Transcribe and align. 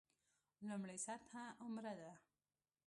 لومړۍ 0.67 0.97
سطح 1.05 1.31
عمره 1.63 1.93
ده. 1.99 2.11